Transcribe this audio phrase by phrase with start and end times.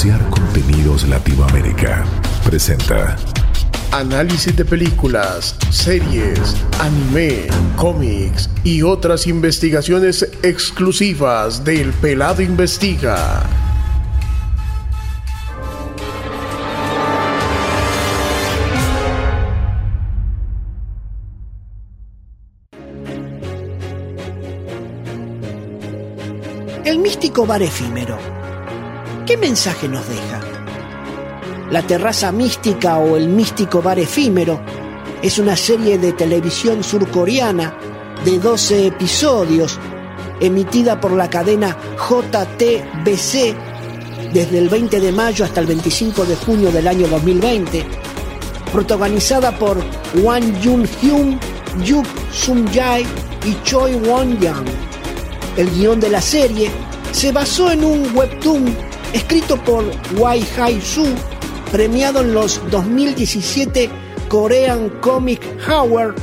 [0.00, 2.06] Asociar Contenidos Latinoamérica
[2.42, 3.18] presenta
[3.92, 13.42] Análisis de películas, series, anime, cómics y otras investigaciones exclusivas del Pelado Investiga.
[26.86, 28.39] El místico bar efímero.
[29.30, 30.40] ¿Qué mensaje nos deja?
[31.70, 34.60] La terraza mística o el místico bar efímero
[35.22, 37.72] es una serie de televisión surcoreana
[38.24, 39.78] de 12 episodios
[40.40, 43.54] emitida por la cadena JTBC
[44.32, 47.86] desde el 20 de mayo hasta el 25 de junio del año 2020,
[48.72, 49.78] protagonizada por
[50.24, 51.38] Won Jun Hyun,
[51.84, 53.06] Yuk Sung Jae
[53.46, 54.66] y Choi Won Yang.
[55.56, 56.68] El guion de la serie
[57.12, 59.84] se basó en un webtoon escrito por
[60.16, 61.06] Wai Hai Su,
[61.70, 63.90] premiado en los 2017
[64.28, 66.14] Korean Comic Hour,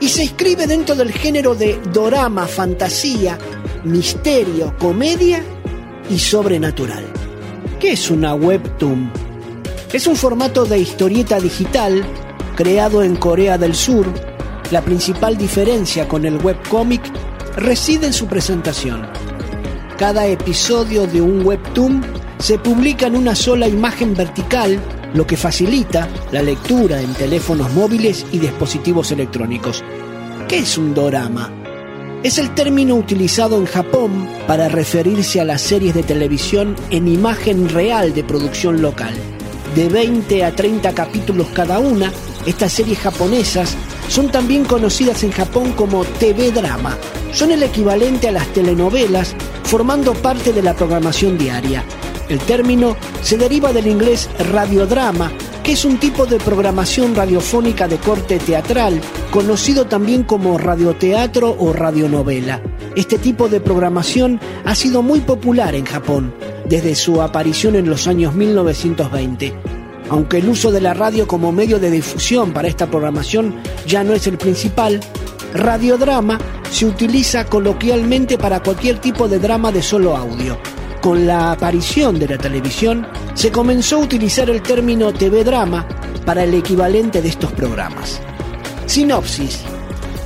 [0.00, 3.36] y se inscribe dentro del género de dorama, fantasía,
[3.84, 5.42] misterio, comedia
[6.08, 7.04] y sobrenatural.
[7.80, 9.10] ¿Qué es una webtoon?
[9.92, 12.04] Es un formato de historieta digital
[12.54, 14.06] creado en Corea del Sur.
[14.70, 17.02] La principal diferencia con el webcomic
[17.56, 19.17] reside en su presentación.
[19.98, 22.00] Cada episodio de un webtoon
[22.38, 24.78] se publica en una sola imagen vertical,
[25.12, 29.82] lo que facilita la lectura en teléfonos móviles y dispositivos electrónicos.
[30.46, 31.50] ¿Qué es un dorama?
[32.22, 37.68] Es el término utilizado en Japón para referirse a las series de televisión en imagen
[37.68, 39.14] real de producción local.
[39.74, 42.12] De 20 a 30 capítulos cada una,
[42.46, 43.76] estas series japonesas
[44.08, 46.96] son también conocidas en Japón como TV drama.
[47.32, 51.84] Son el equivalente a las telenovelas, formando parte de la programación diaria.
[52.28, 55.32] El término se deriva del inglés radiodrama,
[55.62, 61.72] que es un tipo de programación radiofónica de corte teatral, conocido también como radioteatro o
[61.72, 62.60] radionovela.
[62.96, 66.34] Este tipo de programación ha sido muy popular en Japón
[66.68, 69.77] desde su aparición en los años 1920.
[70.10, 74.14] Aunque el uso de la radio como medio de difusión para esta programación ya no
[74.14, 75.00] es el principal,
[75.52, 76.38] radiodrama
[76.70, 80.58] se utiliza coloquialmente para cualquier tipo de drama de solo audio.
[81.00, 85.86] Con la aparición de la televisión, se comenzó a utilizar el término TV drama
[86.26, 88.20] para el equivalente de estos programas.
[88.86, 89.60] Sinopsis.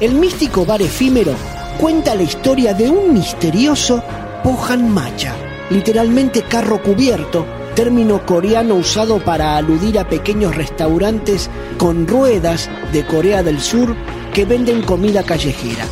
[0.00, 1.32] El místico bar efímero
[1.78, 4.02] cuenta la historia de un misterioso
[4.42, 5.34] Pohan Macha,
[5.70, 13.42] literalmente carro cubierto, término coreano usado para aludir a pequeños restaurantes con ruedas de Corea
[13.42, 13.94] del Sur
[14.32, 15.84] que venden comida callejera.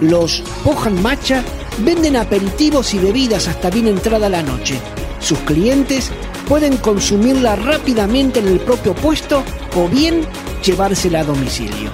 [0.00, 1.42] Los Pohan Macha
[1.78, 4.78] venden aperitivos y bebidas hasta bien entrada la noche.
[5.18, 6.10] Sus clientes
[6.46, 9.42] pueden consumirla rápidamente en el propio puesto
[9.76, 10.20] o bien
[10.62, 11.90] llevársela a domicilio.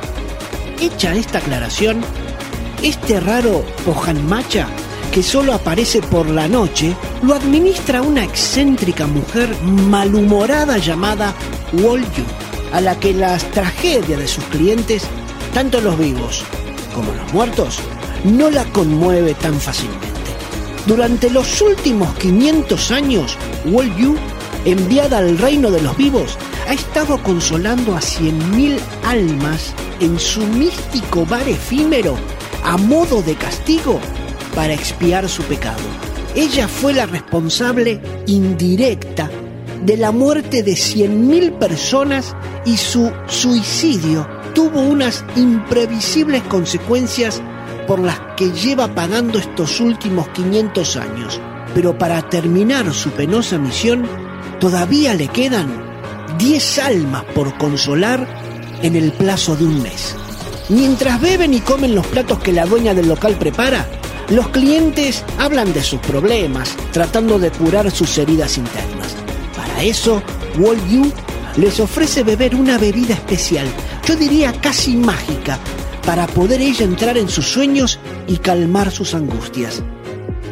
[0.81, 2.01] Hecha esta aclaración,
[2.83, 4.67] este raro Pohan Macha
[5.17, 11.33] que solo aparece por la noche, lo administra una excéntrica mujer malhumorada llamada
[11.73, 12.23] Wolju,
[12.71, 15.05] a la que las tragedias de sus clientes,
[15.55, 16.45] tanto los vivos
[16.95, 17.79] como los muertos,
[18.25, 20.07] no la conmueve tan fácilmente.
[20.85, 24.17] Durante los últimos 500 años, Wolju,
[24.67, 26.37] enviada al reino de los vivos,
[26.69, 32.19] ha estado consolando a 100.000 almas en su místico bar efímero
[32.65, 33.99] a modo de castigo
[34.57, 35.79] para expiar su pecado.
[36.35, 39.31] Ella fue la responsable indirecta
[39.85, 42.35] de la muerte de 100.000 personas
[42.65, 47.43] y su suicidio tuvo unas imprevisibles consecuencias
[47.87, 51.41] por las que lleva pagando estos últimos 500 años.
[51.75, 54.07] Pero para terminar su penosa misión,
[54.59, 55.69] todavía le quedan
[56.39, 58.27] 10 almas por consolar
[58.83, 60.17] en el plazo de un mes.
[60.71, 63.87] Mientras beben y comen los platos que la dueña del local prepara,
[64.31, 69.15] los clientes hablan de sus problemas, tratando de curar sus heridas internas.
[69.57, 70.23] Para eso,
[70.59, 71.13] Wall Yu
[71.57, 73.67] les ofrece beber una bebida especial,
[74.07, 75.59] yo diría casi mágica,
[76.05, 79.83] para poder ella entrar en sus sueños y calmar sus angustias.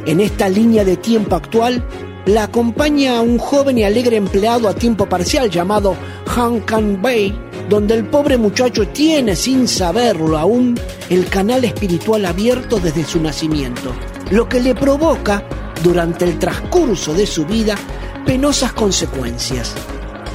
[0.07, 1.87] En esta línea de tiempo actual,
[2.27, 5.97] la acompaña un joven y alegre empleado a tiempo parcial llamado
[6.35, 7.35] Han Kan Bei,
[7.69, 10.79] donde el pobre muchacho tiene, sin saberlo aún,
[11.09, 13.93] el canal espiritual abierto desde su nacimiento,
[14.31, 15.43] lo que le provoca,
[15.83, 17.77] durante el transcurso de su vida,
[18.25, 19.75] penosas consecuencias.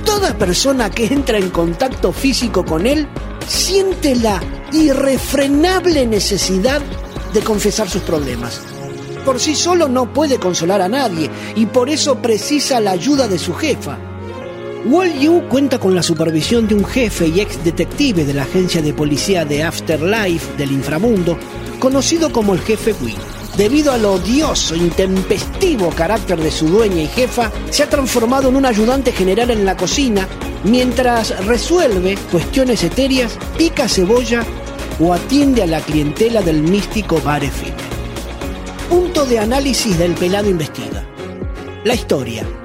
[0.06, 3.08] Toda persona que entra en contacto físico con él
[3.48, 4.40] siente la
[4.72, 6.82] irrefrenable necesidad
[7.34, 8.62] de confesar sus problemas.
[9.26, 13.38] por sí solo no puede consolar a nadie y por eso precisa la ayuda de
[13.38, 14.09] su jefa.
[14.86, 18.82] Wall Yu cuenta con la supervisión de un jefe y ex detective de la agencia
[18.82, 21.38] de policía de Afterlife del inframundo,
[21.80, 23.18] conocido como el jefe Wing.
[23.58, 28.66] Debido al odioso, intempestivo carácter de su dueña y jefa, se ha transformado en un
[28.66, 30.28] ayudante general en la cocina
[30.64, 34.46] mientras resuelve cuestiones etéreas, pica cebolla
[35.00, 37.42] o atiende a la clientela del místico bar
[38.90, 41.06] Punto de análisis del pelado investiga.
[41.84, 42.59] La historia.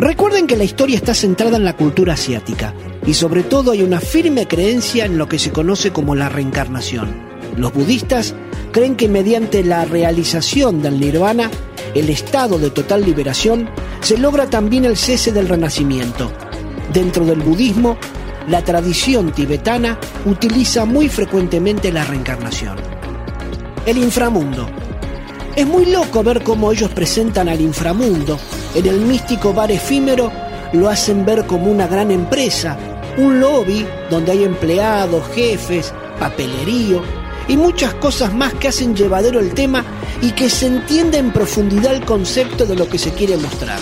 [0.00, 2.72] Recuerden que la historia está centrada en la cultura asiática
[3.06, 7.14] y sobre todo hay una firme creencia en lo que se conoce como la reencarnación.
[7.58, 8.34] Los budistas
[8.72, 11.50] creen que mediante la realización del nirvana,
[11.94, 13.68] el estado de total liberación,
[14.00, 16.32] se logra también el cese del renacimiento.
[16.94, 17.98] Dentro del budismo,
[18.48, 22.78] la tradición tibetana utiliza muy frecuentemente la reencarnación.
[23.84, 24.66] El inframundo.
[25.54, 28.38] Es muy loco ver cómo ellos presentan al inframundo
[28.74, 30.30] en el místico bar efímero
[30.72, 32.76] lo hacen ver como una gran empresa,
[33.16, 37.02] un lobby donde hay empleados, jefes, papelerío
[37.48, 39.84] y muchas cosas más que hacen llevadero el tema
[40.22, 43.80] y que se entiende en profundidad el concepto de lo que se quiere mostrar.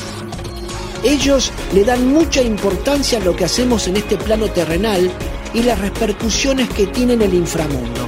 [1.05, 5.11] Ellos le dan mucha importancia a lo que hacemos en este plano terrenal
[5.55, 8.07] y las repercusiones que tiene en el inframundo.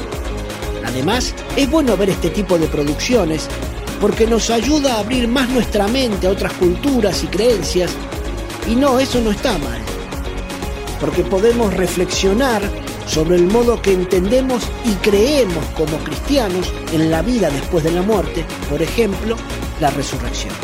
[0.84, 3.48] Además, es bueno ver este tipo de producciones
[4.00, 7.90] porque nos ayuda a abrir más nuestra mente a otras culturas y creencias.
[8.66, 9.80] Y no, eso no está mal,
[11.00, 12.62] porque podemos reflexionar
[13.06, 18.02] sobre el modo que entendemos y creemos como cristianos en la vida después de la
[18.02, 19.36] muerte, por ejemplo,
[19.80, 20.54] la resurrección.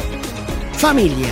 [0.75, 1.29] Familia.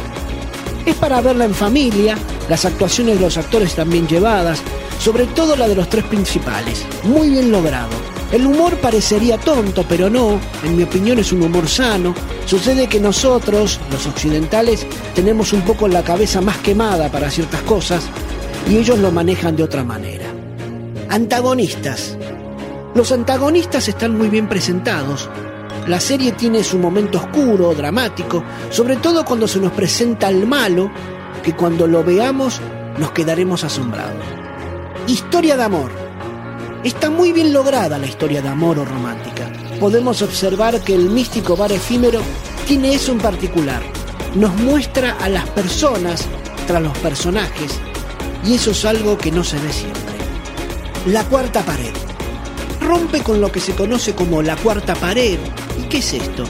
[0.84, 2.18] Es para verla en familia,
[2.48, 4.60] las actuaciones de los actores también llevadas,
[4.98, 10.10] sobre todo la de los tres principales, muy bien logrado el humor parecería tonto, pero
[10.10, 12.14] no, en mi opinión es un humor sano.
[12.46, 18.04] Sucede que nosotros, los occidentales, tenemos un poco la cabeza más quemada para ciertas cosas
[18.68, 20.26] y ellos lo manejan de otra manera.
[21.10, 22.16] Antagonistas.
[22.94, 25.28] Los antagonistas están muy bien presentados.
[25.86, 30.90] La serie tiene su momento oscuro, dramático, sobre todo cuando se nos presenta el malo,
[31.42, 32.60] que cuando lo veamos
[32.98, 34.24] nos quedaremos asombrados.
[35.06, 36.03] Historia de amor.
[36.84, 39.50] Está muy bien lograda la historia de amor o romántica.
[39.80, 42.20] Podemos observar que el místico bar efímero
[42.66, 43.80] tiene eso en particular.
[44.34, 46.26] Nos muestra a las personas
[46.66, 47.80] tras los personajes
[48.44, 50.02] y eso es algo que no se ve siempre.
[51.06, 51.94] La cuarta pared.
[52.82, 55.38] Rompe con lo que se conoce como la cuarta pared.
[55.80, 56.44] ¿Y qué es esto?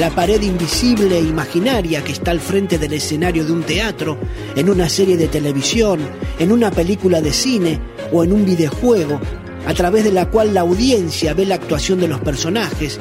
[0.00, 4.18] La pared invisible e imaginaria que está al frente del escenario de un teatro,
[4.56, 6.00] en una serie de televisión,
[6.40, 7.80] en una película de cine
[8.12, 9.18] o en un videojuego,
[9.66, 12.98] a través de la cual la audiencia ve la actuación de los personajes.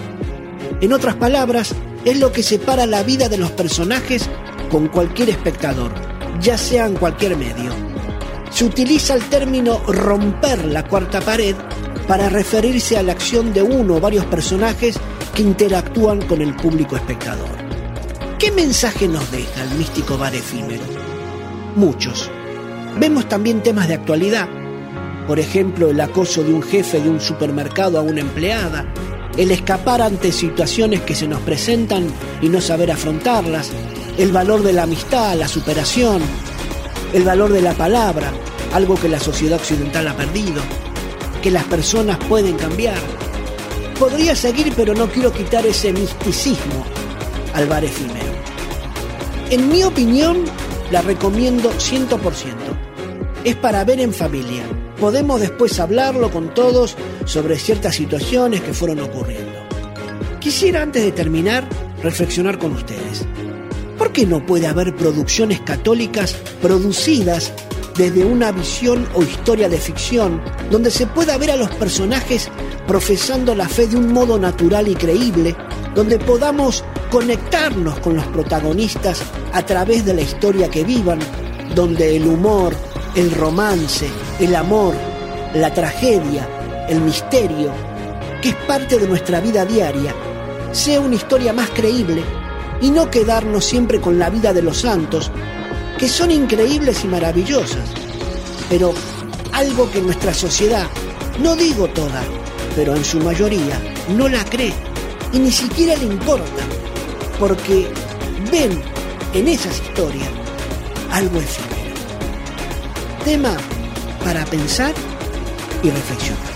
[0.81, 1.73] En otras palabras,
[2.03, 4.27] es lo que separa la vida de los personajes
[4.69, 5.91] con cualquier espectador,
[6.41, 7.71] ya sea en cualquier medio.
[8.49, 11.55] Se utiliza el término romper la cuarta pared
[12.07, 14.97] para referirse a la acción de uno o varios personajes
[15.33, 17.49] que interactúan con el público espectador.
[18.39, 20.33] ¿Qué mensaje nos deja el místico bar?
[21.75, 22.29] Muchos.
[22.99, 24.47] Vemos también temas de actualidad
[25.27, 28.85] por ejemplo, el acoso de un jefe de un supermercado a una empleada,
[29.37, 32.07] el escapar ante situaciones que se nos presentan
[32.41, 33.71] y no saber afrontarlas,
[34.17, 36.21] el valor de la amistad, la superación,
[37.11, 38.31] el valor de la palabra,
[38.73, 40.61] algo que la sociedad occidental ha perdido,
[41.41, 42.97] que las personas pueden cambiar.
[43.97, 46.85] Podría seguir, pero no quiero quitar ese misticismo
[47.53, 48.35] al bar efímero.
[49.49, 50.43] En mi opinión,
[50.91, 52.19] la recomiendo 100%.
[53.43, 54.63] Es para ver en familia
[54.99, 59.51] podemos después hablarlo con todos sobre ciertas situaciones que fueron ocurriendo.
[60.39, 61.67] Quisiera antes de terminar
[62.01, 63.25] reflexionar con ustedes.
[63.97, 67.51] ¿Por qué no puede haber producciones católicas producidas
[67.97, 72.49] desde una visión o historia de ficción donde se pueda ver a los personajes
[72.87, 75.55] profesando la fe de un modo natural y creíble,
[75.95, 79.21] donde podamos conectarnos con los protagonistas
[79.53, 81.19] a través de la historia que vivan,
[81.73, 82.75] donde el humor,
[83.15, 84.93] el romance, el amor,
[85.53, 86.47] la tragedia,
[86.89, 87.71] el misterio,
[88.41, 90.13] que es parte de nuestra vida diaria,
[90.73, 92.23] sea una historia más creíble
[92.81, 95.31] y no quedarnos siempre con la vida de los santos,
[95.97, 97.89] que son increíbles y maravillosas,
[98.69, 98.93] pero
[99.53, 100.87] algo que nuestra sociedad,
[101.41, 102.21] no digo toda,
[102.75, 103.79] pero en su mayoría,
[104.09, 104.73] no la cree
[105.31, 106.63] y ni siquiera le importa,
[107.39, 107.87] porque
[108.51, 108.81] ven
[109.33, 110.29] en esas historias
[111.11, 111.74] algo efímero
[113.25, 113.57] tema
[114.23, 114.95] para pensar
[115.83, 116.55] y reflexionar.